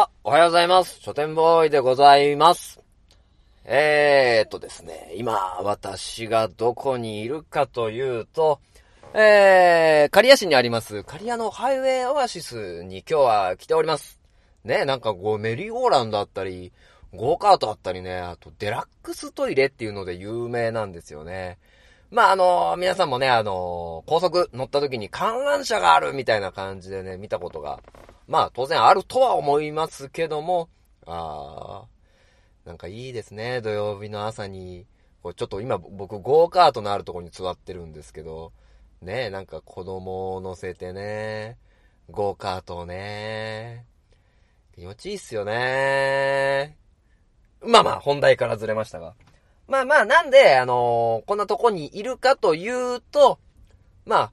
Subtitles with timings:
[0.00, 1.00] あ、おはようございます。
[1.00, 2.80] 書店ボーイでございます。
[3.64, 8.60] えーっとですね、今、私がどこにいるかというと、
[9.12, 14.20] えー、刈谷市にあります、刈谷のハイウェイオアシスに今日は来ております。
[14.62, 16.72] ね、なんかこう、メリーゴーランドあったり、
[17.12, 21.58] ゴーカートあったりね、あとデラックストイレっていうので有名なんですよね。
[22.12, 27.80] まあ、あの皆さんもね、あの高速乗った時に観覧車があるみたいな感じでね、見たことが、
[28.28, 30.68] まあ、当然あるとは思いますけども、
[31.06, 34.86] あー、なんかいいですね、土曜日の朝に。
[35.22, 38.52] こうちょっと今僕ゴーカートのあるところに座ってるんですけど、
[39.02, 41.56] ね、なんか子供を乗せてね、
[42.10, 43.84] ゴーカートをね、
[44.74, 46.76] 気持ちいいっすよね。
[47.62, 49.14] まあまあ、本題からずれましたが。
[49.66, 53.38] まあまあ、なんで、あのーこんなとこにいるかというと、
[54.06, 54.32] まあ、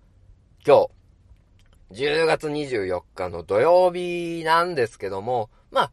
[0.65, 0.89] 今日、
[1.95, 5.91] 10月24日の土曜日なんですけども、まあ、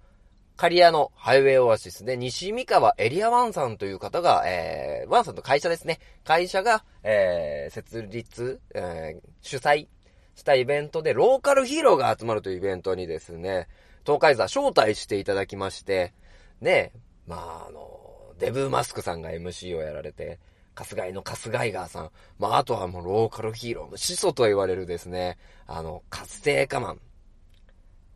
[0.57, 6.01] 刈谷のハイウェイオアシスで西三河エリアワンさんという方が、えー、ワンさんの会社ですね。
[6.25, 9.87] 会社が、えー、設立、えー、主催
[10.35, 13.69] したイベントで、ローカルヒーローが集まるというイベントにですね、
[14.05, 16.15] 東海座招待していただきまして、
[16.61, 16.93] ね、
[17.29, 20.41] まあ、あの、デブーマスクさんが MC をやられて、
[20.75, 27.01] 春日井の春日井川さん、まあ、あとはもうローカルヒーローの始祖と言われるですね、あの、活性化マン。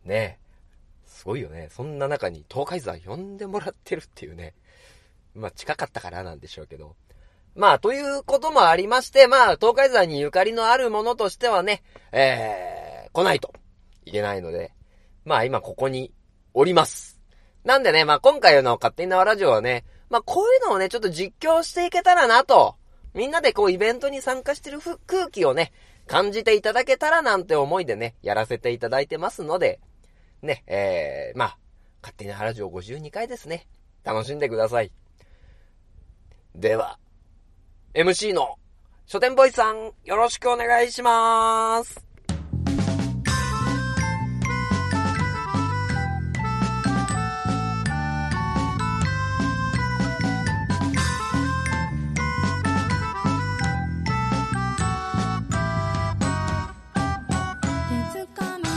[0.05, 0.39] ね
[1.05, 1.69] すごいよね。
[1.71, 4.53] そんな中に東海座呼んでもらってるっていうね。
[5.33, 6.95] まあ、近かったからなんでしょうけど。
[7.55, 13.51] まあ、ということもありまして、まあ、東海座にゆかりのあるものとしてはね、えー、来ないと
[14.05, 14.73] いけないので、
[15.25, 16.13] まあ、今ここに
[16.53, 17.19] おります。
[17.63, 22.75] なんでね、まあ、今回の勝手に縄ラジオはね、まあ、こういうのをね、ちょっと実況していけたらなと、
[23.13, 25.71] みんなでこうイベントに参加してるふ空気をね、
[26.07, 29.79] 感じていただけたらなんて思いでね、やらせていただいてますので、
[30.41, 31.57] ね、えー、まあ、
[32.01, 33.67] 勝手に縄ラジオ52回ですね。
[34.03, 34.91] 楽しんでください。
[36.55, 36.97] では、
[37.93, 38.57] MC の
[39.05, 42.06] 書店ボーイさん、よろしくお願いします。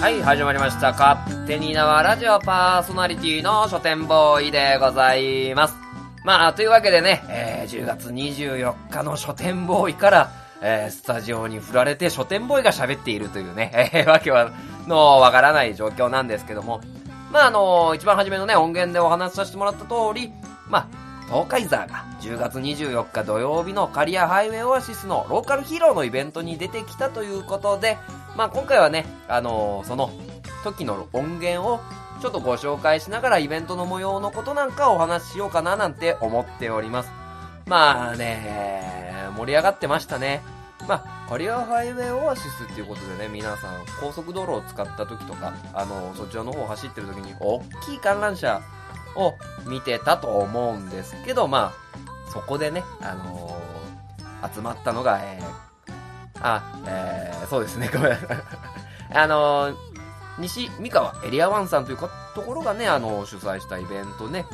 [0.00, 0.92] はい、始まりました。
[0.92, 5.74] 勝手に縄ラジオパーソナリティの書店ボーイでございます。
[6.24, 14.52] まあ、というわけでね、えー10月24日の書店ボーイから、えースタジオに振られて書店ボーイが喋っているというね、えーわけは、
[14.86, 16.80] のわからない状況なんですけども、
[17.30, 20.32] まあ、あの一番初めのね、音源でお話しさせてもらった通り、
[20.66, 27.98] まあ、東海ザーが10月24日土曜日のカリアハイウェイオアシスのローカルヒーローのイベントに出てきたということで、
[28.36, 30.10] まあ今回はね、あのーその
[30.64, 31.80] 時の音源を
[32.20, 37.12] ちょっとご紹介しながらイベントの模様のことなんかをお話ししようかななんて思っております。
[37.66, 40.42] まあね、盛り上がってましたね。
[40.88, 48.60] まあ、カリアハイウェイオアシスっていうことでね、皆さん高速道路を使った時とか、あの、そちらの方を走ってる時に大きい観覧車
[49.16, 49.34] を
[49.66, 53.60] 見てたと思うんですけど、まあ、そこでね、あのー
[54.54, 58.12] 集まったのが、えー、あ、えー、そうですね、ごめん。
[59.12, 59.76] あのー
[60.38, 64.46] 西三河エリアワンさんというかところがね、あの主催したイベントね。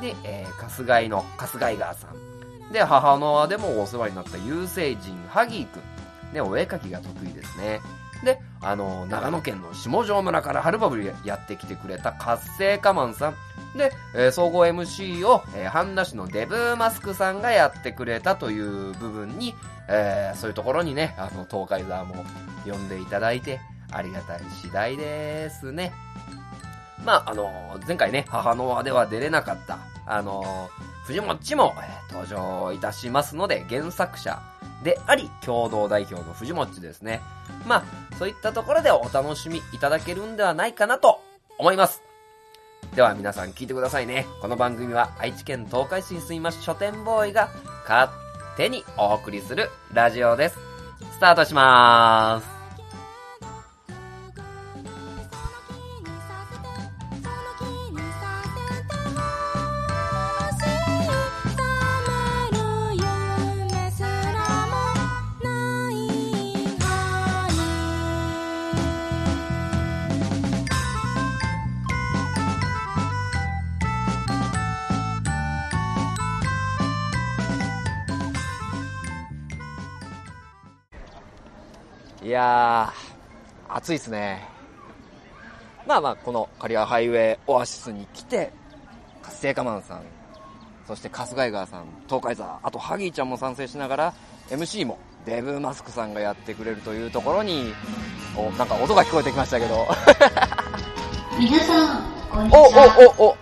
[0.00, 2.72] で、えー、春日井の春日井川さん。
[2.72, 5.82] で、母の輪でもお世話になった有星人、ハギーくん。
[6.32, 7.80] ね、お絵描きが得意ですね。
[8.24, 13.34] で、あの、長野県の下條村からはるばるやってきてくれた活性化マンさん。
[13.76, 19.54] で、えー総合 MC を、えー、半田市のデブーマスクさんがやってくれたという部分に、
[19.88, 22.24] えーそういうところにね、あの、東海沢も
[22.64, 23.60] 呼んでいただいて、
[23.92, 25.92] ありがたい次第ですね。
[27.04, 30.70] まあ、あの、前回ね、母の輪では出れなかった、あの、
[31.04, 34.40] 藤もっちも、え登場いたしますので、原作者
[34.84, 37.22] であり、共同代表の藤もっちですね。
[37.66, 37.84] まあ、
[38.18, 41.20] そういったところでお楽しみいただけるんではないかなと
[41.58, 42.02] 思います。
[42.94, 44.26] では皆さん聞いてくださいね。
[44.40, 47.48] この番組は愛知県東海市に住みます書店ボーイが
[47.88, 48.12] 勝
[48.56, 50.58] 手にお送りするラジオです。
[51.12, 52.53] スタートしまーす。
[82.34, 84.48] やー、暑いっすね。
[85.86, 88.52] まあまあ、このカリアハイウェイオアシスに来て、
[89.22, 90.02] 活性化マンさん、
[90.86, 94.14] そして春日井川さん、東海座、あとハギーちゃんも参戦しながら、
[94.50, 97.72] MC もデブマスクさんがやってくれるというところに、
[98.36, 99.86] お、なんか音が聞こえてきましたけど。
[101.38, 103.14] 皆さん、こんにちお、は。
[103.18, 103.36] お、お、お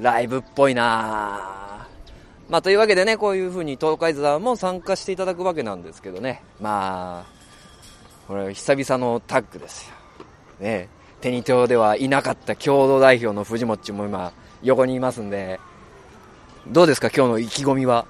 [0.00, 1.64] ライブっぽいなぁ
[2.48, 6.42] まあというわけでね、こういう風に東海座も参加していただくわけなんですけどね。
[6.60, 7.33] まあ、
[8.26, 9.94] これ久々のタッグですよ。
[10.60, 10.88] ね
[11.20, 14.32] テニトではいなかった共同代表の藤もっちも今
[14.62, 15.60] 横にいますんで、
[16.66, 18.06] どうですか今日の意気込みは？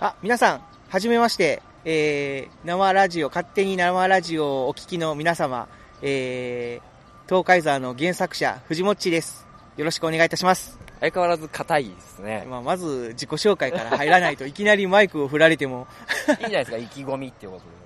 [0.00, 1.62] あ、皆さん、はじめまして。
[1.82, 5.66] えー、生ラジオ、勝手に生ラジオをお聞きの皆様、
[6.02, 9.46] えー、東海沢の原作者、藤もっちです。
[9.78, 10.78] よろしくお願いいたします。
[11.00, 12.46] 相変わらず硬いですね。
[12.50, 15.86] まあ、まず、自己紹介から入らないといきなりマイクを振られても、
[16.28, 17.79] いいじゃないですか、意気込みっていうことで。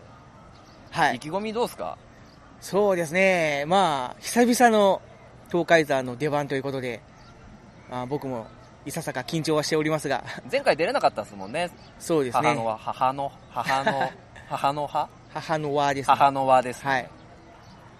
[0.94, 1.16] はい。
[1.16, 1.98] 意気込みどうですか？
[2.60, 3.64] そうですね。
[3.66, 5.02] まあ、久々の
[5.48, 7.02] 東海沢の出番ということで、
[7.90, 8.46] まあ、僕も
[8.86, 11.68] いささか緊張はしておりますが、前回出れなかったですもんね。
[11.98, 12.42] そうですね。
[12.48, 14.10] 母の輪、母の、母の、
[14.48, 16.14] 母の葉母の輪ですね。
[16.16, 16.90] 母の輪です、ね。
[16.90, 17.10] はい。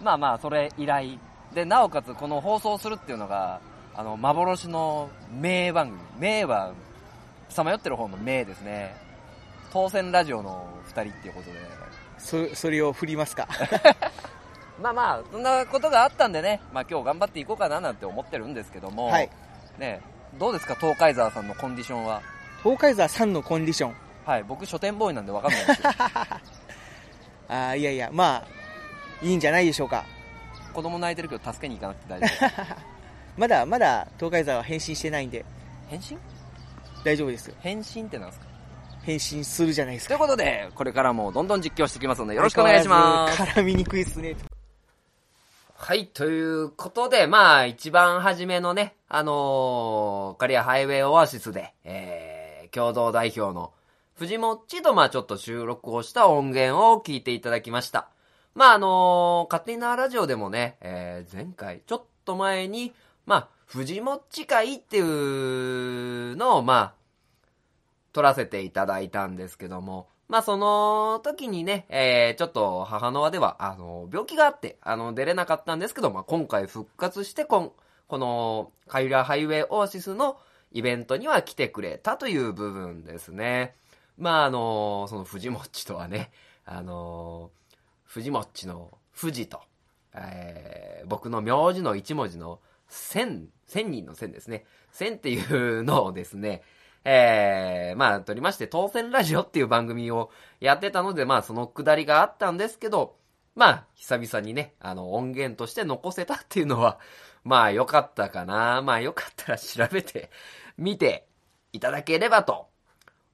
[0.00, 1.18] まあまあ、それ以来。
[1.52, 3.60] で、なおかつこの放送するっていうのが、
[3.96, 6.00] あの、幻の名番組。
[6.18, 6.72] 名は、
[7.48, 8.94] さまよってる方の名ですね。
[9.72, 11.58] 当選ラジオの二人っていうことで。
[12.24, 13.46] そ、それを振りますか？
[14.82, 19.30] まあまあ、そんなことがあったんでね、まあ今日頑張っていこうかななんて思ってるんですけども、はい。
[19.78, 20.00] ね、
[20.38, 22.22] どうですか、東海沢さんのコンディションは？
[22.62, 23.94] 東海沢さんのコンディション。
[24.24, 25.90] はい、僕書店ボーイなんでわかんないんですよ。
[27.48, 28.44] あーいやいや、まあ、
[29.22, 30.04] いいんじゃないでしょうか。
[30.72, 32.76] 子供泣いてるけど助けに行かなくて大丈夫。
[33.36, 35.44] まだ、まだ、東海沢は返信してないんで、
[35.88, 36.18] 返信？
[37.04, 37.54] 大丈夫ですよ。
[37.60, 38.46] 返信ってなんですか？
[39.04, 40.16] 返信するじゃないですか。
[40.16, 43.42] ということで、これからもどんどん実況していきますので、よろしくお願いします。
[43.42, 44.36] 絡みにくいっすね。
[45.76, 53.72] はい、ということで、まあ、一番初めのね、あのー、カリアハイウェイオアシスで、えー、共同代表の
[54.14, 58.08] 藤もっちと、まあ、ちょっと収録をした音源を聞いていただきました。
[58.54, 62.94] まあ、あのー、勝手なラジオでもね、えー、前回、ちょっと前に、
[63.26, 67.03] まあ、藤もっち会っていうのを、まあ、
[68.14, 77.72] 撮らせていただいたんですけども、まあその時にね、えー、ちょっと母の輪では、あの、病気があって、あの、出れなかったんですけど、まあ今回復活して、こん、
[78.06, 80.38] この、カイラハイウェイオアシスの
[80.72, 83.74] イベントには来てくれたという部分ですね。
[84.16, 86.30] まああの、その藤もっちとはね、
[86.64, 87.50] あの、
[88.04, 89.60] 藤もっちの藤と、
[90.14, 94.64] えー、僕の名字の一文字の千、千人の千ですね。
[94.92, 96.62] 千っていうのをですね、
[97.04, 100.30] えー、まあ、撮りまして、当選ラジオっていう番組を
[100.60, 103.16] やってたので、まあ、そのくだりがあったんですけど、
[103.54, 106.98] まあ、久々にね、あの、音源として残せたっていうのは、
[107.44, 108.82] まあ、良かったかな。
[108.82, 110.30] まあ、良かったら調べて、
[110.78, 111.26] 見て
[111.72, 112.68] いただければと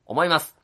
[0.05, 0.56] 思います。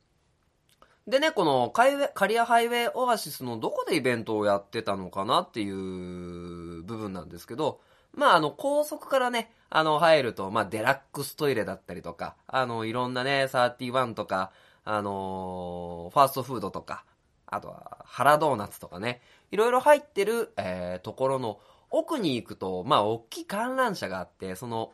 [1.07, 7.81] でね、このカイウェカリアハイウェイオアシスのどこでイベントをやってたのかなっていう部分なんですけど、
[8.17, 14.51] まあ、あの、高速からね、あの、入ると、まあ、デラックストイレだったりとか、あの、いろんなね、31とか、
[14.85, 17.05] あのーファーストフードとか、
[17.47, 19.21] あとは、原ドーナツとかね、
[19.51, 21.61] いろいろ入ってる、えー、ところの
[21.91, 24.93] 奥に行くと、まあ、大きい観覧車があって、その、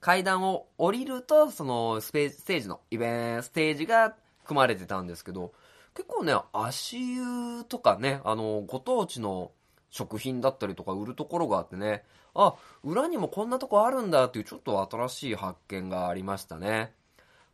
[0.00, 4.14] 階段を降りると、そのスペ、ステージの、イベン、ステージが
[4.44, 5.52] 組まれてたんですけど、
[5.94, 9.52] 結構ね、足湯とかね、あの、ご当地の
[9.90, 12.04] 食品だったりとか売るところがあってね、
[12.36, 16.92] あ、裏にもこんなとこあるんだっていうちょっと新しい発見がありましたね。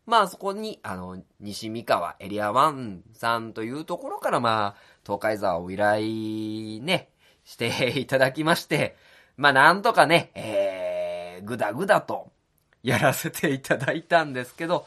[0.07, 7.09] まあそこに、あの、西三河エリア1さんというところからまあ、東海沢を依頼ね、
[7.45, 8.97] していただきまして、
[9.37, 12.33] まあなんとかね、えー、ぐだぐだと
[12.83, 14.87] やらせていただいたんですけど、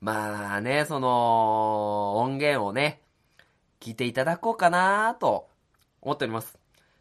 [0.00, 3.00] まあね、その、音源をね、
[3.80, 5.48] 聞いていただこうかなと
[6.00, 6.58] 思っております。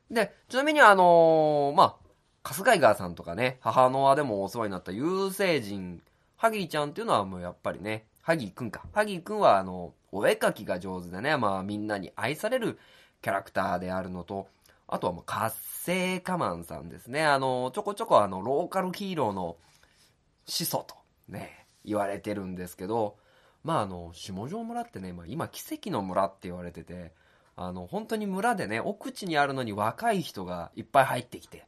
[0.09, 1.95] で、ちなみにあのーまあ、
[2.43, 6.01] 春日井川さんとかね、母の輪でもお世話になった有星人、
[6.37, 8.83] ハギーちゃんっていうのはもうやっぱりね、ハギーくんか。
[8.93, 12.79] ハギーくんはあの、お絵描きが上手でね、まあみんなに愛される
[13.21, 14.47] キャラクターであるのと、
[14.87, 17.23] あとはもう活性化マンさんですね。
[17.23, 19.57] あの、ちょこちょこあの、ローカルヒーローの
[20.47, 20.95] 始祖と
[21.29, 23.17] ね、言われてるんですけど、
[23.63, 27.13] まああの、下條村ってね、まあ今奇跡の村って言われてて、
[27.55, 31.65] あの、本当に村でね、奥地にあるのに若い人がいっぱい入ってきて、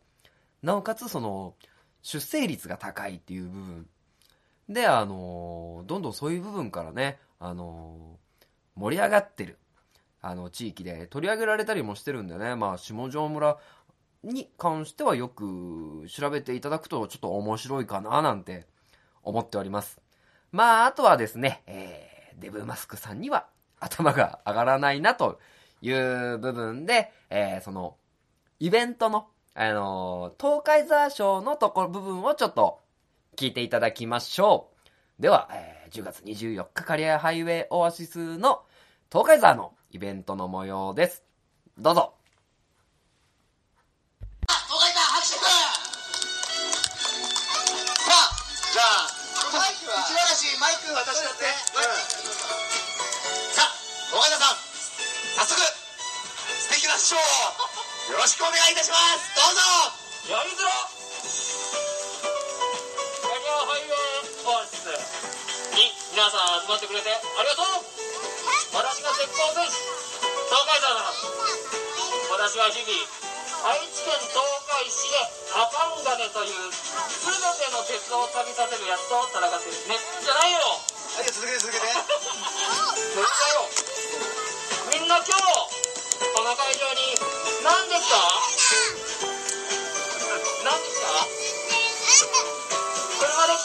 [0.63, 1.55] なおかつその、
[2.01, 3.87] 出生率が高いっていう部分。
[4.69, 8.17] で、あの、どんどんそういう部分からね、あの、
[8.75, 9.59] 盛り上がってる、
[10.21, 13.59] あの、地域で取り上げられたりもしてるんでね、まあ、下條村、
[14.23, 18.65] に関してはよく調べていただくとちょっと面白いかななんて
[19.21, 19.99] 思っております。
[20.51, 23.47] まあ、あとはですね、えー、デブマスクさんには
[23.79, 25.39] 頭が上がらないなと
[25.81, 27.97] いう部分で、えー、その、
[28.59, 32.79] イベントの、あのー、東海ザー賞のところ部分をちょっと
[33.35, 34.71] 聞いていただきましょ
[35.19, 35.21] う。
[35.21, 38.63] では、えー、10月24日カリアハイウェイオアシスの
[39.11, 41.23] 東海ザーのイベントの模様です。
[41.77, 42.15] どうぞ。
[44.47, 45.49] あ、東海さん、拍手くさ
[48.09, 48.33] あ、
[48.73, 49.05] じゃあ、
[49.53, 51.45] マイクは、内嵐、マイク渡しちゃって。
[53.53, 53.69] さあ、
[54.09, 54.57] 東海さん、
[55.37, 57.62] 早速、素敵なショーを
[58.13, 59.25] よろしくお願いいたします。
[59.33, 60.37] どうぞ。
[60.37, 60.69] やりづら。
[63.09, 64.85] キャリアハイウェイオアシス
[65.73, 67.89] に皆さん集まってくれてありがとう。
[68.69, 69.81] 私が鉄鋼戦士
[70.45, 71.09] 東海沢だ
[72.37, 73.01] 私は日々
[73.65, 75.17] 愛知県東海市で
[75.57, 79.41] アカンガネという全ての鉄道を旅させるやつと戦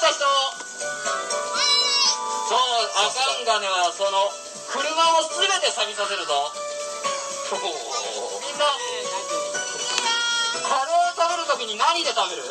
[0.09, 0.25] た人
[2.49, 4.33] そうあかんがねはその
[4.73, 6.50] 車を全て錆びさせるぞ。
[7.49, 7.57] み
[8.53, 8.77] んな
[10.65, 12.45] カレー食べるときに何で食べる？
[12.45, 12.49] 帰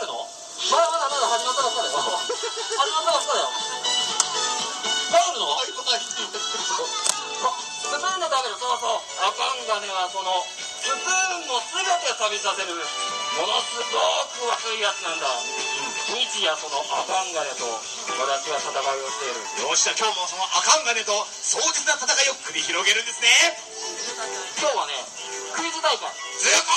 [0.00, 0.24] るの？
[0.72, 1.92] まだまだまだ始まったばっかだよ。
[1.92, 2.00] 始
[2.92, 3.48] まったばっかだよ。
[5.12, 5.52] 帰るの？
[5.52, 6.56] バイバイスプーンで食
[8.40, 8.56] べる。
[8.56, 9.04] そうそう。
[9.20, 10.40] あかんがねはその
[10.84, 11.00] スプー
[11.40, 13.88] ンも全て錆びさせるものすご
[14.36, 15.32] く悪いやつなんだ。
[16.12, 17.64] 日夜そのあかんがねと
[18.20, 19.40] 私は戦いをしている。
[19.64, 23.56] よし、じゃあ今日もそのアカンガネと壮絶な戦いを繰り広げるんですね。
[24.60, 24.92] 今日はね
[25.56, 26.12] クイズ大会。
[26.36, 26.68] ずっと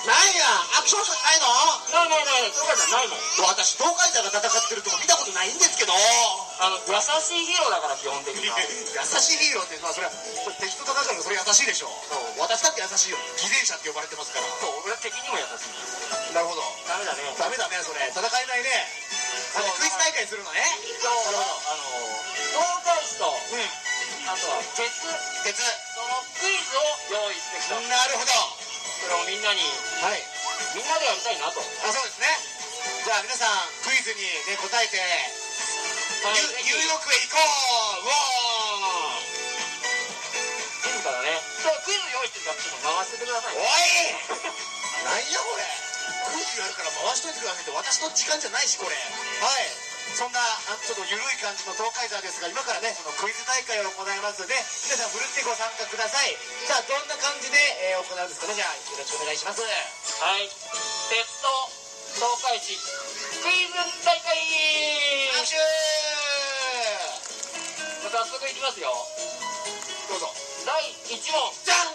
[0.00, 0.48] なんや、
[0.80, 1.52] アクションしかないの？
[1.92, 2.48] ないないない。
[2.48, 3.20] ないそうかじゃないもん
[3.52, 5.92] 私、東海座が戦ってるとこ見たことないんですけど。
[6.60, 8.56] あの優しいヒーローだから基本的には。
[8.64, 8.64] 優
[9.20, 10.12] しいヒーローって、まあ、それは
[10.60, 11.88] 敵と戦うからそれ優しいでしょ。
[11.88, 12.40] う。
[12.40, 13.18] 私だって優しいよ。
[13.36, 14.46] 偽善者って呼ばれてますから。
[14.60, 14.80] そう。
[14.84, 16.32] 俺は敵にも優しい。
[16.32, 16.64] なるほど。
[16.88, 17.34] ダメだね。
[17.38, 18.08] ダメだねそれ。
[18.08, 18.88] 戦えないね。
[19.56, 19.70] あそう。
[19.76, 20.64] クイズ大会するのね？
[21.00, 21.84] 今日なるはほあの
[22.56, 23.70] 東海市とうん。
[24.28, 24.88] あとは鉄
[25.44, 25.56] 鉄
[25.94, 27.80] そのクイズを用意してきた。
[27.80, 28.32] なるほど
[29.00, 29.64] それをみんなに。
[30.04, 30.20] はい。
[30.76, 31.60] みんなでやりたいなと。
[31.60, 32.28] あそうですね。
[33.04, 35.00] じゃあ皆さんクイズにね答えて。
[35.00, 36.36] はい。
[36.36, 38.04] ニューヨークへ行こう。
[38.04, 39.24] うお
[40.84, 41.40] 静かだね。
[41.64, 43.56] そうクイズ用意してるからちょっと回しててください。
[43.56, 44.20] ーおい。
[45.08, 45.64] なんやこれ。
[46.30, 48.94] クイズやるから回しといてくださいって私の時間じゃないしこれ。
[48.94, 56.36] はいそんなあちょっと緩い感じの東海座ですが今からねそのクイズ大会を行いますので皆さんふるってご参加ください。
[56.68, 57.56] さあどんな感じで、
[57.88, 58.54] えー行うんですかね？
[58.54, 59.62] じゃあよろしくお願いします。
[59.62, 60.48] はい。
[61.08, 61.48] 鉄道
[62.20, 62.76] 東海市
[63.40, 63.74] クイズ
[64.04, 64.36] 大会。
[65.40, 65.56] 拍手。
[68.10, 68.92] 早速いきますよ。
[70.10, 70.34] どうぞ。
[70.66, 70.82] 第
[71.16, 71.54] 1問。
[71.64, 71.94] じゃん。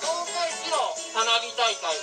[0.00, 1.94] 東海市の花火大会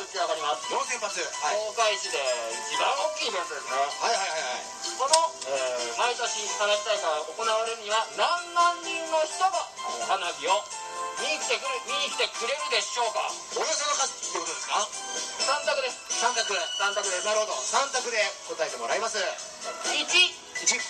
[0.00, 1.60] 打ち上がります4000発はい。
[1.60, 3.76] 東海市で一番大きいイベントですね。
[3.76, 4.64] はいはいはいはい。
[4.96, 5.12] この、
[5.44, 8.24] えー毎年花火大会が行われるには何
[8.56, 9.52] 万人の人が
[10.00, 10.64] えー花火を
[11.20, 13.28] 見に来てくる見に来てくれるでしょうか。
[13.60, 14.80] およその数ってことですか
[15.44, 16.00] ？3択です。
[16.16, 16.56] 三択。
[16.56, 17.20] 3択で。
[17.20, 17.52] すなるほど。
[17.60, 18.16] 三択で
[18.48, 19.20] 答えてもらいます。
[19.20, 20.80] 1 1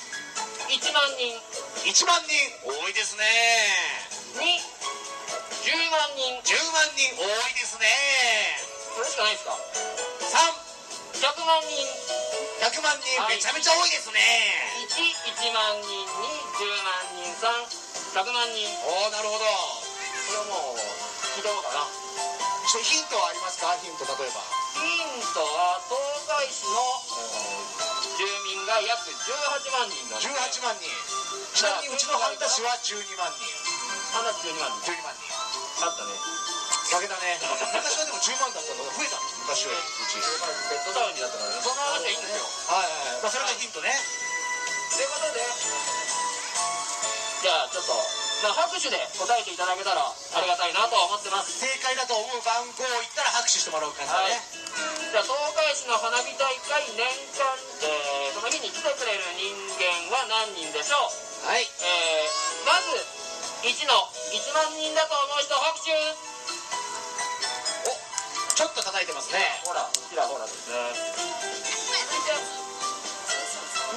[0.71, 1.35] 1万人。
[1.83, 2.31] 1万人。
[2.63, 3.27] 多いですね。
[4.39, 4.47] 2
[5.67, 6.39] 10万人。
[6.47, 8.60] 10万人多いですね
[9.01, 11.73] それしかないですか？3 100万人。
[12.61, 13.37] 100万人はい。
[13.37, 14.21] めちゃめちゃ多いですね。
[14.93, 16.05] 11万人2
[16.61, 17.33] 10万人
[18.13, 18.69] 3100万人。
[18.85, 19.49] おおなるほど。
[20.29, 20.85] これはもう
[21.33, 21.89] 聞いたのかな。
[22.69, 23.73] ちょヒントはありますか？
[23.81, 24.45] ヒント例えば。
[24.77, 25.97] ヒントは東
[26.29, 26.77] 海市の、
[27.17, 30.37] えー住民が約18万人なんですね。
[30.45, 30.85] 18万人。
[31.57, 33.41] ちなみにうちの半田市は12万人。
[34.13, 34.93] 話12万人。
[34.93, 35.25] 12万人。
[35.81, 36.13] あったね
[36.91, 37.39] 負けたね。
[37.41, 39.79] 昔はでも10万だったのが増えたの昔より。
[39.79, 41.63] うちベッドタウンになったからね。
[41.63, 42.91] その話はいいんですよはい
[43.23, 43.95] はいそれがヒントね。
[43.95, 45.41] ということで。
[47.41, 47.97] じゃあちょっと、
[48.45, 51.57] まあ、拍手で答えていただけたらありがたいなと思ってます。
[51.57, 54.33] 正解だと思う番号を言ったら拍手してもらう感じだはい。
[54.35, 54.43] ね
[55.11, 57.07] じゃあ東海市の花火大会年
[57.39, 57.49] 間、
[57.87, 60.97] えーその日に来てくれる人間は何人でしょ
[61.45, 61.49] う？
[61.49, 61.65] はい。
[61.65, 62.93] えーまず
[63.65, 63.95] 1の
[64.33, 65.93] 1万人だと思う人拍手。
[65.93, 66.30] お
[68.61, 69.41] ちょっと叩いてますね。
[69.65, 70.45] ほらちらほら。
[70.45, 70.77] ですね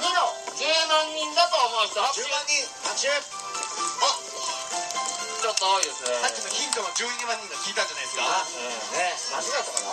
[0.00, 0.24] の
[0.56, 3.20] 10万人だと思う人拍手10万人拍手あ
[5.44, 9.92] ちょっと多いですねさっきのヒントの12万人が聞いたんじゃないですかうんね間違えたかな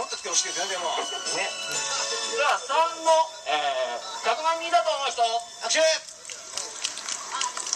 [0.00, 0.88] もっと来てほしいですよねでも
[1.36, 2.72] ねでは3
[3.04, 3.12] の、
[3.52, 5.20] えー、100万人だと思う人
[5.60, 5.84] 拍手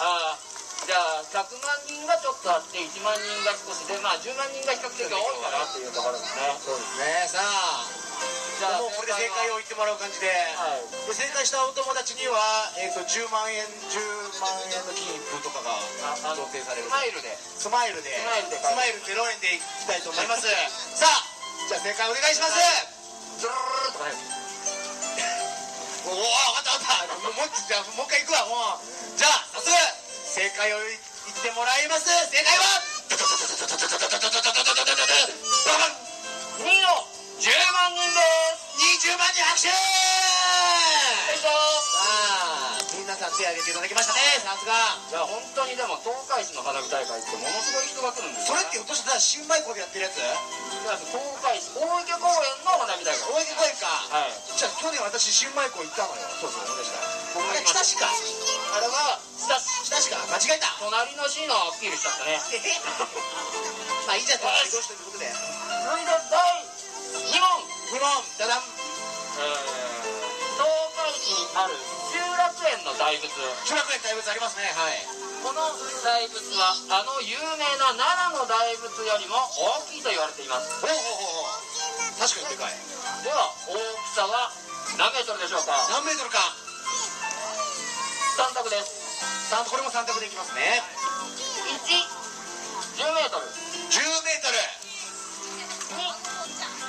[0.01, 0.52] あー
[0.83, 6.59] じゃあ100万人がちょっとあって1万人が少しでまあ10万人が比較的多いかなっていうところですね。
[6.59, 7.31] そうですね。
[7.31, 7.87] さあ
[8.59, 10.27] じゃあもうこれで正解を言ってもらう感じで,、
[10.59, 10.83] はい。
[11.07, 12.39] で正解したお友達には、
[12.79, 14.03] えー、と10万円10
[14.43, 16.91] 万円の金一封とかがああの贈呈される。
[16.91, 17.39] スマイルで。
[17.39, 18.11] スマイルで。
[18.19, 18.59] スマイルで。
[18.59, 20.51] スマイル0円でいきたいと思います。
[20.51, 21.23] さあ
[21.71, 22.59] じゃあ正解お願いします、
[23.39, 24.19] ズルーッとかね
[26.07, 26.27] おお分
[26.59, 27.15] かった分かった。
[27.23, 29.17] もうもう一じゃあもう一回いくわもう。
[29.17, 30.02] じゃあ早速
[30.33, 32.09] 正解を言ってもらいます。
[32.09, 32.65] 正解は
[33.13, 33.21] バ
[35.77, 36.01] バン
[36.57, 37.05] 2の
[37.37, 38.25] 10万人で
[38.57, 39.77] す20万人拍手よ
[41.37, 44.73] いしょさあ皆さん手挙げていただきましたねさすが
[45.13, 50.17] いや本当にでも東海市の花火大会ってものすごい人が来るんです、それってひょっとしてさ新米湖でやってるやつ
[51.13, 53.85] 東海市大池公園の花火大会大池公園か
[54.17, 57.05] はいじゃあ去年私新米湖行ったのよそうそう思い出した
[57.37, 60.69] 僕あれ北市かあれは下市北市か間違えた。
[60.79, 62.39] 隣の市のアピールしちゃったね。
[64.07, 64.39] まあいいじゃん。
[64.41, 65.27] 隣同士ということで。
[65.33, 66.67] 続いて第
[67.33, 68.63] 2問2問ダダン
[69.39, 69.83] えー
[70.53, 71.75] 東海市にある
[72.13, 73.29] 集落園の大仏。
[73.67, 74.73] 集落園大仏ありますね。
[74.77, 75.07] はい。
[75.43, 80.71] この大仏はあの有名な奈良の大仏よりも大きいと言われています。
[80.81, 82.75] ほうほうほう確かにでかい。
[83.25, 84.53] では大きさは
[84.99, 85.73] 何メートルでしょうか？
[85.91, 86.39] 何メートルか。
[88.39, 89.02] 3択です
[89.53, 90.81] 三これも3択でいきますね。
[91.77, 93.45] 110メートル。
[93.45, 94.57] 10メートル。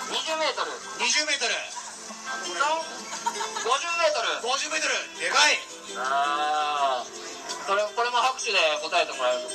[0.08, 0.72] 220メートル。
[0.72, 1.60] 20メートル。
[1.60, 2.56] 350
[4.00, 4.48] メートル。
[4.48, 4.96] 50メートル。
[5.20, 5.60] でかい。
[6.00, 7.12] ああ
[7.68, 9.52] それこれも拍手で答えてもらえる。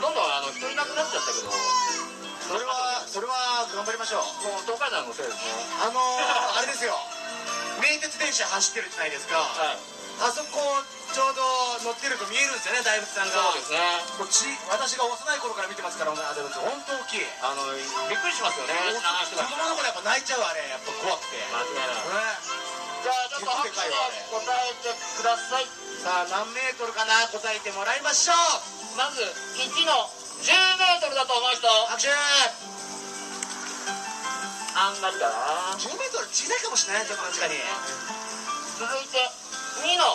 [0.00, 1.52] どんどんあの人いなくなっちゃったけど。
[1.52, 4.56] それはそれは頑張りましょう。
[4.56, 5.52] もう東海道のせいですね。
[5.84, 6.96] あのー、あれですよ。
[7.84, 9.36] 名鉄電車走ってるじゃないですか。
[9.36, 9.98] はい。
[10.24, 10.58] あそこ
[11.14, 11.42] ちょうど
[11.84, 13.38] 乗ってると見えるんですよね大仏さんが。
[13.54, 13.78] そうですね。
[14.18, 17.26] こっち私が幼い頃から見てますから大仏本当大きい。
[17.42, 17.80] あのび
[18.14, 18.74] っくりしますよね。
[18.94, 22.42] 子が供の頃やっぱ泣いちゃうあれやっぱ怖くて、ね、間違いない。
[22.98, 23.94] じゃあちょっと拍手で
[24.34, 25.66] 答えてください。
[26.02, 27.30] さあ何メートルかな？
[27.30, 28.98] 答えてもらいましょう。
[28.98, 30.10] まず1の
[30.42, 31.66] 10メートルだと思う人。
[31.94, 32.10] 拍手。
[34.78, 35.74] あんまりだな。
[35.74, 37.58] 10メートル小さいかもしれないちょっと確かに。
[38.78, 39.18] 続いて
[39.82, 40.14] 2の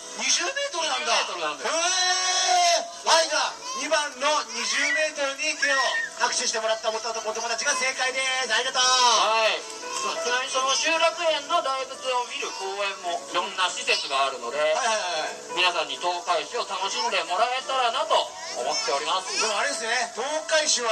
[0.19, 1.63] 20メートルなんだ。
[1.63, 1.71] よ。
[1.71, 5.77] へえはいじゃあ2番の20メートルに手を
[6.19, 7.01] 拍手してもらったお友
[7.49, 8.53] 達が正解です。
[8.53, 8.81] ありがとう。
[8.81, 9.81] はい。
[10.01, 18.17] ちなみにその集落園の大仏を見る公園もいろんな施設があるのではいはいはい皆さんに東海市を楽しんでもらえたらなと
[18.57, 19.29] 思っております。
[19.37, 19.93] でもあれですね。
[20.17, 20.89] 東海市は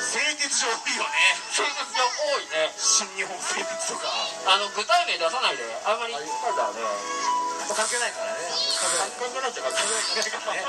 [0.00, 1.36] 製鉄所多いよね。
[1.52, 2.72] 生活が多いね。
[2.76, 4.08] 新日本製鉄とか。
[4.48, 5.64] あの具体名出さないで。
[5.84, 6.24] あんまり言っ
[6.56, 7.39] たらね
[7.74, 8.40] 関係ないからね。
[9.18, 10.64] 関係ないっちゃ関係ないからね。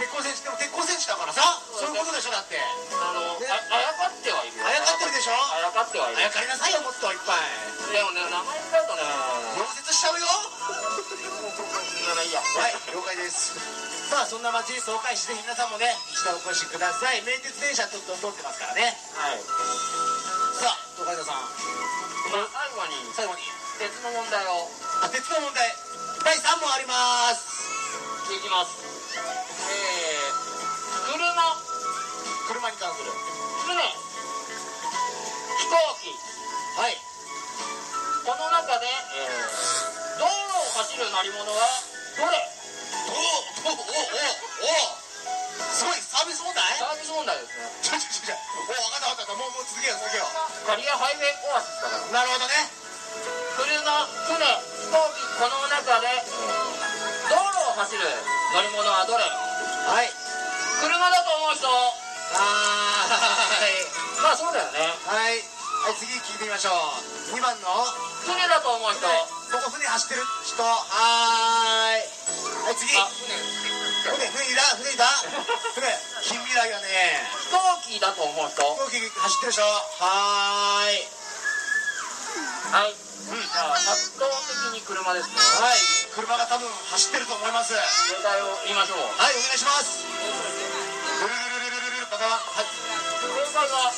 [0.00, 1.42] 鉄鋼戦士でも鉄鋼戦士だからさ。
[1.74, 2.58] そういうことでしょだって。
[2.58, 4.66] あのああやかってはいるよ。
[4.66, 5.34] あやかってるでしょ。
[5.34, 6.18] あやかってはいる。
[6.18, 7.74] あやかりなさいよもっといっぱい。
[7.94, 9.06] でもね名前使うとね
[9.54, 10.42] 溶接しちゃうよは
[12.18, 13.54] い了解です
[14.10, 19.38] さあそんな街東海市ぜひ皆さんもね一度お越しください名鉄電車ちょっと通ってますからねはい
[20.58, 21.46] さあ東海道さん
[22.34, 23.46] まあ最後に最後に
[23.78, 24.66] 鉄の問題を
[25.06, 25.70] あ鉄の問題
[26.24, 27.44] 第3問あります。
[28.32, 28.80] いきます。
[28.80, 31.20] えー、車。
[32.48, 33.12] 車に関する。
[33.68, 33.76] 船。
[33.76, 36.08] 飛行機。
[36.80, 36.96] はい。
[38.24, 40.32] この中で、えー、道路
[40.64, 41.60] を走る乗り物は
[42.16, 42.40] どれ？
[43.04, 43.20] お
[43.68, 44.96] おおおおお
[45.76, 46.64] すごいサービス問題？
[46.80, 47.68] サービス問題ですね。
[47.84, 48.40] ちょちょちょちょ。
[48.64, 49.36] お分かった分かった。
[49.36, 50.24] もうもう続けよう続けよ
[50.64, 52.08] カリアハイウェイオアシスだから。
[52.08, 52.80] うなるほどね。
[53.60, 53.76] 車
[54.24, 55.63] 船飛行機この
[57.74, 58.06] を走る
[58.54, 59.26] 乗り物はどれ？
[59.26, 60.06] はい。
[60.78, 61.66] 車だと思う人？
[61.66, 61.90] は
[64.22, 64.94] まあそうだよね。
[65.10, 65.42] はい。
[65.42, 66.70] はい次聞いてみましょ
[67.34, 67.34] う。
[67.34, 67.66] 2番の？
[68.22, 69.02] 船だと思う人？
[69.02, 70.22] ここ船走ってる？
[70.46, 70.62] 人。
[70.62, 72.06] はーい。
[72.62, 72.94] はい次。
[72.94, 73.34] あ船。
[74.06, 75.10] 船、船いた船いた？
[75.74, 75.90] 船、
[76.22, 77.26] 近未来やね。
[77.42, 78.62] 飛行機だと思う人？
[78.62, 79.66] 飛行機走ってる人。
[79.66, 81.10] はーい。
[82.74, 85.34] はい、じゃあ圧倒的に車ですね。
[85.36, 85.78] はい。
[86.14, 87.74] 車が多分走ってると思います。
[87.74, 89.02] 正解を言いましょう。
[89.18, 90.06] はいお願いします。
[90.06, 93.90] ルルルルルルルバカバはい正解は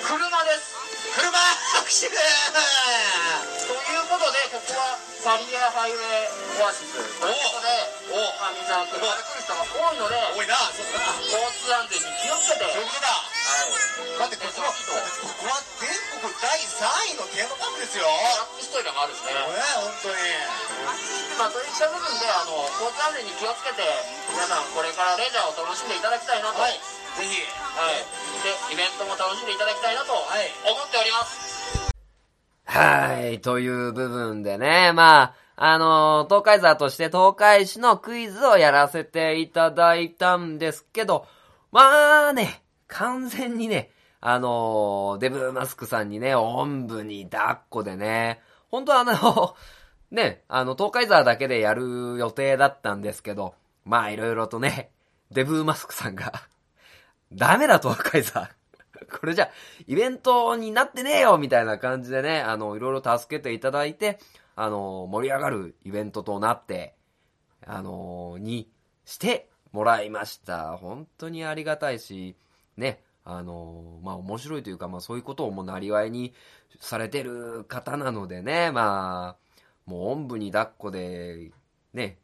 [0.00, 0.72] 車です
[1.12, 4.96] 車拍手ということでここは
[5.36, 7.68] キリアハイウェイオアシスということで
[8.08, 12.96] おおまあ来る人が多いので多いな交通安全に気をつけてそういうこ
[14.18, 18.06] だってこってここは全国第3位のテーマパークですよ。
[18.06, 19.40] トラックストイレもあるしね、ね、
[19.80, 20.20] 本当に。
[21.38, 23.82] まあ、といった部分であの交通安全に気をつけて
[24.30, 26.76] 皆さんこれからレジャーを楽しんでいただきたいなと、はい。
[27.18, 27.42] ぜひ。
[27.76, 31.92] はいでイベントも楽しんでいただきたいなと思はいっております、
[32.64, 41.26] はい、という部分でね、まあ、あの、東海座として東海市のクイズをやらせていただいたんですけど、
[41.70, 42.61] まあね、
[42.92, 49.56] 完全にね、あの、デブマスクさんにね、おんぶに抱っこでね、本当はあの、
[50.12, 54.90] ね、あの、東海座だけでやる予定だったんですけど、まあいろいろとね、
[55.30, 56.32] デブマスクさんが、
[57.32, 58.50] ダメだ東海座。
[59.20, 59.50] これじゃ、
[59.86, 64.18] イベントになってねえよみたいな感じでね、あの、いろいろ助けていただいて、
[64.54, 66.94] あの、盛り上がるイベントとなって、
[67.66, 68.70] あの、に
[69.06, 70.76] してもらいました。
[70.76, 72.36] 本当にありがたいし、
[72.82, 76.34] ね、あの、まあ、面白いというか、まあ、そういうことをもうなりわいに
[76.80, 81.50] されてる方なのでね、まあ、もうおんぶに抱っこで、
[81.94, 82.18] ね、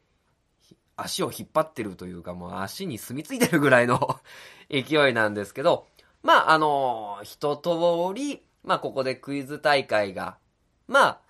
[0.97, 4.21] 足を引っ張ってるというか、もう足に住み着いてるぐらいの
[4.69, 5.87] 勢いなんですけど、
[6.23, 7.71] まあ、あの、一通
[8.15, 10.37] り、まあ、ここでクイズ大会が、
[10.89, 11.21] まあ、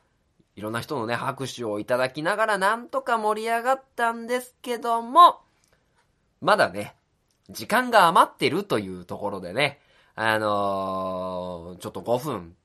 [0.57, 5.41] いろんな人のね、拍手をいただきながら、なんとか盛り上がったんですけども、
[6.41, 6.97] まだね、
[7.51, 9.81] 時間が余ってるというところでね、
[10.15, 12.57] あのーちょっと5分、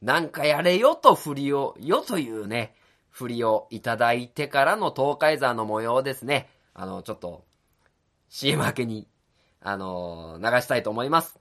[0.00, 2.74] なんかやれよと振りを、よというね、
[3.10, 6.48] 振りをいただいてからの東海山の模様ですね。
[6.74, 7.44] あの、ちょっと、
[8.28, 9.06] CM 明けに、
[9.60, 11.38] あのー流したいと思います。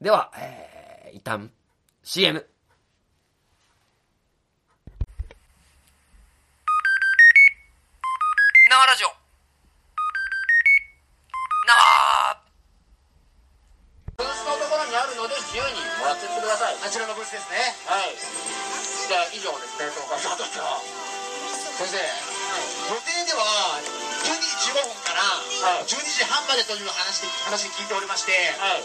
[0.00, 1.50] では、えー、一旦、
[2.02, 2.46] CM。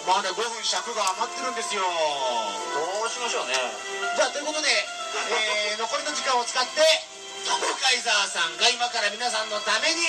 [0.06, 1.82] まだ5分尺が余ってるんですよ。
[1.82, 1.90] ど
[3.06, 3.58] うしましょうね。
[4.16, 6.80] じゃあということで、えー残りの時間を使って
[7.44, 10.00] 東海沢さんが今から皆さんのために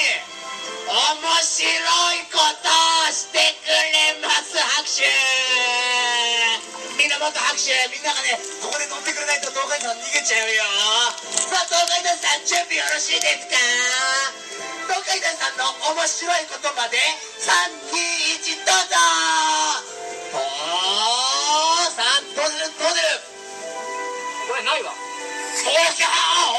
[0.86, 1.66] 面白
[2.14, 5.02] いことをしてくれます拍手。
[6.96, 7.72] みんなもっと拍手。
[7.90, 10.62] みんながねここで乗ってくれないと東海沢逃げちゃうよ。
[11.50, 13.56] さあ東海沢さん準備よろしいですか？
[14.86, 15.66] 東海沢さんの
[15.98, 16.96] 面白い言葉で
[17.42, 19.45] 321どうぞ
[24.66, 24.90] ないわ。
[25.54, 26.10] そうか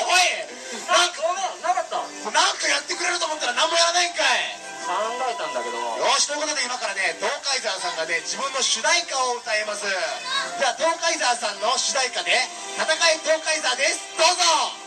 [0.08, 0.48] おい
[0.88, 1.22] なんか
[1.62, 4.58] なかったなんかやってくれると思ったら何もやらないんかい。
[4.88, 4.96] 考
[5.28, 9.84] えたんだけどよしということで今からね東海沢さんがね自分の主題歌を歌います。
[9.84, 12.32] じゃあ東海沢さんの主題歌で
[12.80, 14.00] 「戦い東海沢」です。
[14.16, 14.87] どうぞ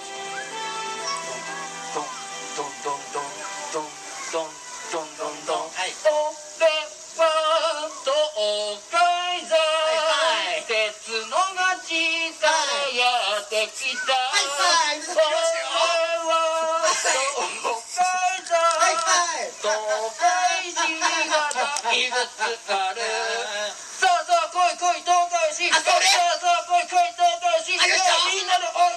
[13.60, 14.16] た。
[14.16, 15.04] はいはい。
[18.90, 19.68] いはい東
[20.16, 21.36] 海市が
[21.92, 22.16] いく
[22.64, 23.04] つある
[24.00, 28.96] さあさあ来い来い東海市あそれさあさあ来い来い東海市あよいしょみんなではい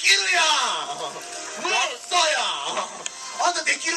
[0.00, 1.04] きるやん
[1.68, 2.40] やったや
[2.72, 2.88] ん
[3.44, 3.92] あんたでき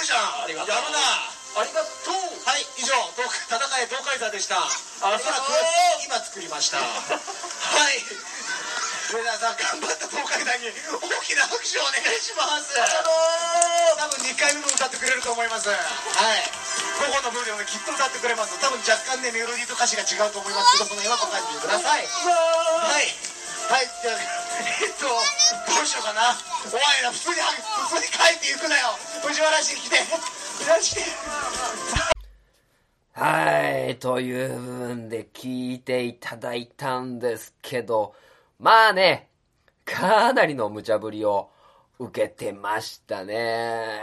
[0.52, 1.99] やるなありがとう
[4.39, 4.56] でした。
[5.04, 5.52] あおそらく
[6.08, 6.80] 今作りました。
[6.80, 7.99] はい。
[9.12, 12.71] それではさ頑張った東海座に大きな拍手をお願いします。
[13.99, 15.67] 多分2回目も歌ってくれると思います。
[15.67, 15.80] はい。
[17.04, 18.56] 午後の部でもねきっと歌ってくれます。
[18.62, 22.08] 多分若干ねメロディーと歌詞が違うと思いますけどその辺はご感じください。
[22.08, 23.15] はい。
[23.67, 23.91] はい。
[24.02, 24.19] じゃあ
[24.80, 26.39] えっとどうしようかな。
[26.63, 27.36] お前ら普通に
[27.91, 28.95] 普通に帰っていくなよ。
[29.21, 30.06] 藤原市に来て。
[30.60, 32.19] 藤原市来て
[33.22, 38.16] はい、という部分で聞いていただいたんですけど、
[38.60, 39.28] まあね、
[39.84, 41.50] かなりの無茶ぶりを
[42.00, 44.00] 受けてましたね。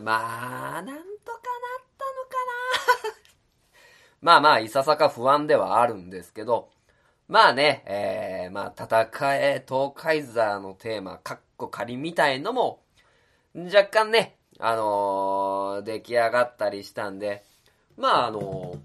[0.00, 1.02] まあ、なんとかなっ
[1.98, 2.36] たのか
[3.08, 3.14] な。
[4.22, 6.70] まあまあ、いささか不安ではあるんですけど、
[7.26, 12.80] まあね、えー、まあ、戦え東海座のテーマ、カッコ仮みたいのも、
[13.56, 17.49] 若干ね、あのー出来上がったりしたんで、
[18.00, 18.76] まああの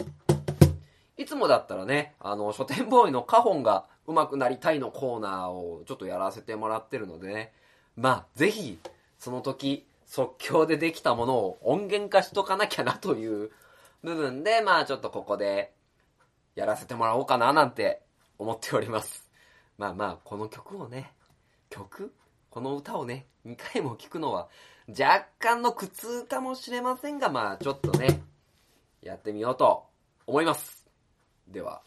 [1.17, 7.53] いつもだったらね、あの、書店ボーイのカホンが上手くなりたいのコーナーをちょっとやらせてもらってるのでね、
[7.95, 8.77] まあ、ぜひ、
[9.17, 13.49] その時、即興でできたものを音源化しとかなきゃなという
[14.03, 15.71] 部分で、まあちょっとここで
[16.55, 18.01] やらせてもらおうかななんて
[18.37, 19.27] 思っております。
[19.77, 21.11] まあまあ、この曲をね、
[21.69, 22.13] 曲？
[22.49, 24.47] この歌をね、2回も聴くのは
[24.87, 28.21] 若干の苦痛かもしれませんが、まあちょっとね、
[29.05, 29.85] やってみようと
[30.25, 30.87] 思います。
[31.47, 31.81] では。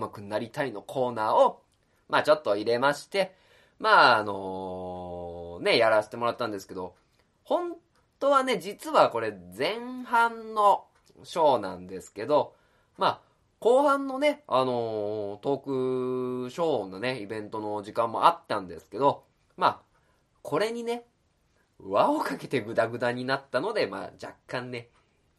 [0.00, 1.62] 上手くなりたいのコーナーを、
[2.08, 3.34] まあちょっと入れまして、
[3.78, 6.94] まああのね、やらせてもらったんですけど、
[7.44, 7.76] 本
[8.18, 10.84] 当はね、実はこれ前半の
[11.24, 12.54] ショーなんですけど、
[12.96, 13.20] まあ、
[13.60, 19.24] 後半のね、あのートークショーのね、イベントの時間もあったんですけど、
[19.56, 19.80] まあ、
[20.42, 21.04] これにね、
[21.78, 24.88] 輪をかけてグダグダになったので、まあ若干ね、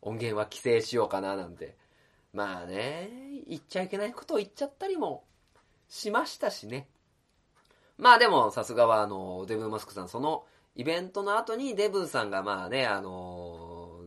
[0.01, 1.75] 音源は規制しようかななんて。
[2.33, 3.09] まあね、
[3.47, 5.23] 言っちゃいけないことを言っちゃったりも
[5.89, 6.87] しましたしね。
[7.97, 14.05] まあでもさすがはあの、デブマスクさん、そのイベントの後にデブさんがまあね、あの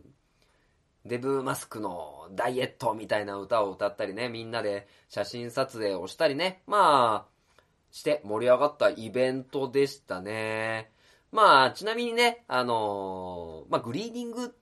[1.05, 7.59] デブマスクのダイエットみたいな歌を歌ったりね、みんなで写真撮影をしたりね、まあ、
[7.91, 10.91] して盛り上がったイベントでしたね。
[11.31, 14.55] まあ、ちなみにね、あのまあ、グリーディング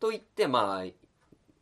[0.00, 1.05] といって、まあ、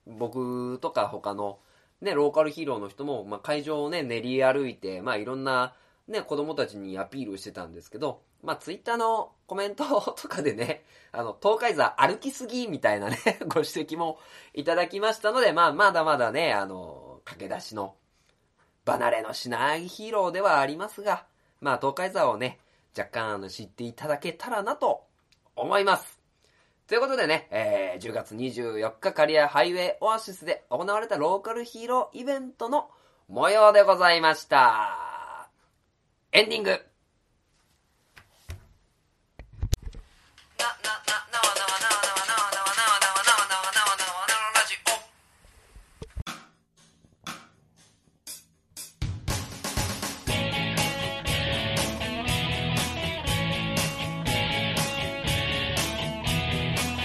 [0.06, 1.58] 僕とか他の
[2.00, 5.74] ね、ローカルヒーローの人も、まあ、会場をね、練り歩いて、まあ、いろんな
[6.06, 13.16] ね、子供たちにアピールしてたんですけど、まあ、ツイッターのコメントとかでね、 あの、東海座歩きすぎみたいなね、
[13.48, 14.18] ご指摘も
[14.52, 17.94] いただきましたので、まあ、まだまだね、あの、駆け出しの、
[18.84, 21.24] 離れのしないヒーローではありますが、
[21.60, 22.60] まあ、東海座をね、
[22.96, 25.04] 若干あの知っていただけたらなと
[25.56, 26.13] 思います。
[26.86, 32.90] ということでね、えー10月24日カリアハイウェイオアシスで行われたローカルヒーローイベントの
[33.28, 35.48] 模様でございました。
[36.32, 36.93] エンディング。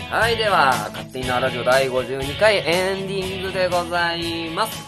[0.09, 4.81] はい、では、勝手にラジオ第52回エンディングでございます。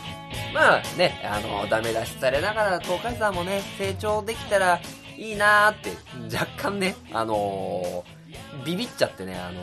[0.52, 4.82] まあね、あの、ダメ出しされながら東海さんもね、成長できたら
[5.16, 5.92] いいなーって、
[6.36, 9.62] 若干ね、あのービビっちゃってね、あの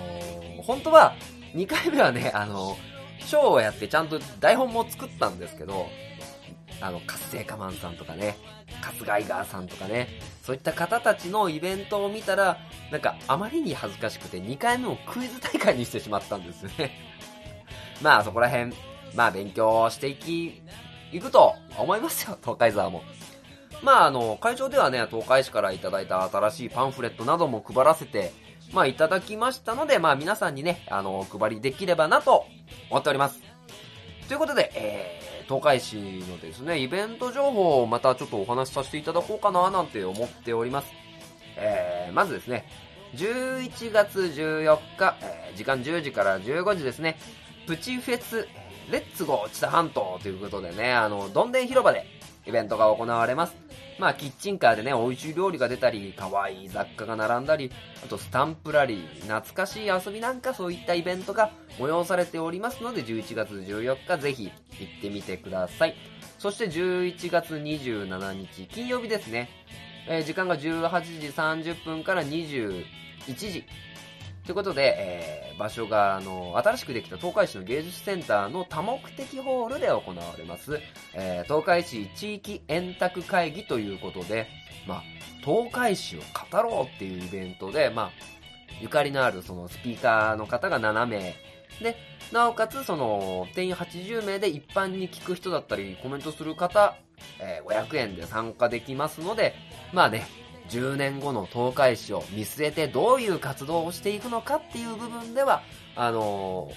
[0.61, 1.17] ー本当は、
[1.57, 2.77] 2回目はね、あの
[3.19, 5.89] ショーをやってちゃんと台本も作ったんですけど、
[6.81, 8.37] あの、活性化マンさんとかね、
[8.81, 10.09] カスガイガーさんとかね、
[10.43, 12.59] そういった方たちのイベントを見たら、
[12.91, 16.93] なんかあまりに恥ずかしくて2回目もクイズ大会にしてしまったんですよね。
[18.03, 18.73] まあそこら辺、
[19.15, 20.63] まあ勉強していき、
[21.13, 23.03] いくと思いますよ、東海沢も。
[23.83, 28.33] まああの、会場ではね、東海市からいただいた新しいパンフレットなども配らせて、
[28.73, 32.47] まあいただきましたので、まあ皆さんにね、あの、お配りできればなと
[32.91, 33.41] 思っております。
[34.29, 35.18] ということで、えー、
[35.49, 35.97] 東海市
[36.29, 40.93] のですね、イベント情報をまたちょっとお話しさせていただこうかななんて思っております。
[41.57, 42.67] えー、まずですね、
[43.15, 47.19] 11月14日、えー時間10時から15時ですね、
[47.67, 48.47] プチフェス、
[48.91, 52.07] レッツゴー知多半島ということでね、あの、どんでん広場で
[52.49, 53.55] イベントが行われます。
[53.99, 57.71] まあ、キッチンカーでね、美味しい料理が出たり、可愛い雑貨が並んだり、
[58.03, 64.51] あとスタンプラリー、懐かしい遊びなんかそういったイベントが催されておりますので、11月14日ぜひ行
[64.99, 65.95] ってみてください。
[66.39, 69.51] そして11月27日、金曜日ですね。
[70.09, 72.85] えー時間が18時30分から21
[73.35, 73.65] 時。
[74.49, 80.81] ということで、えー、場所が、あの、新しくできた東海市の芸術センターの多目的ホールで行われます、
[81.13, 84.47] えー、東海市地域円卓会議ということで、
[84.87, 85.03] まあ、
[85.45, 88.11] 東海市を語ろうっていうイベントで、まあ、
[88.81, 91.37] ゆかりのあるそのスピーカーの方が7名、
[91.83, 91.97] で、
[92.33, 96.97] なおかつその、定員80名で一般に聞く人だったり、コメントする方、
[97.39, 99.55] えー500円で参加できますので、
[99.93, 100.27] まあね、
[100.69, 105.63] 10年後の東海市を見据えてどういう活動をしていくのかっていう部分では、
[105.97, 106.75] あのー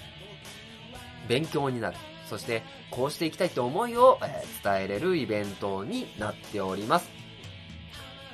[1.27, 1.97] 勉強になる。
[2.27, 7.09] そして、こうしていきたいって思いを、えー伝えれるイベントになっております。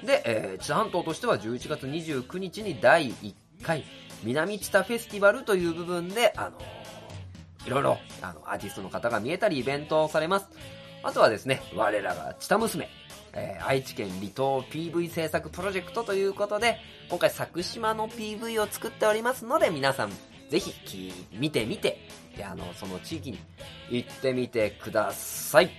[0.04, 3.84] で、えー、知多半島としては11月29日に第1回
[4.24, 6.88] 南知多フェスティバルという部分で、あのー
[7.68, 10.48] いろいろ、あの、アーティストの方が見えたりイベントをされます。
[11.04, 12.88] あとはですね、我らが知多娘、
[13.34, 16.78] えー愛知県離島 PV 制作プロジェクトということで、
[17.10, 20.12] 今回作島の PV を作っておりますので、皆さん、
[20.50, 22.00] ぜひ、見てみて、
[22.38, 23.40] で、あの、その地域に
[23.90, 25.70] 行ってみてください。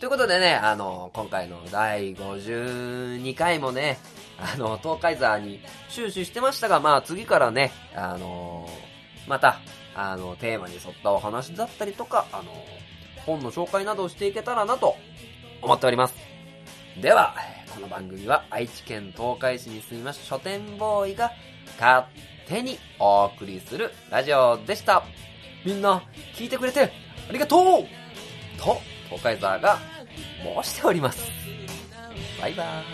[0.00, 3.98] ということでね、あの、今回の第52回もね、
[4.38, 8.68] あの、東海座に終始してましたが、まあ次からね、あの、
[9.26, 9.60] また、
[9.94, 12.52] あの、テーマに沿ったお話だったりとか、あの、
[13.24, 14.96] 本の紹介などをしていけたらなと
[15.62, 16.33] 思っております。
[17.00, 17.34] では、
[17.74, 21.32] この番組は愛知県東海市に住みます書店ボーイが
[21.78, 22.06] 勝
[22.46, 25.02] 手にお送りするラジオでした。
[25.64, 26.04] みんな、
[26.36, 26.92] 聞いてくれて
[27.28, 27.60] ありがとう
[28.56, 29.76] と、東海沢が
[30.62, 31.24] 申しております。
[32.40, 32.84] バイバーイ。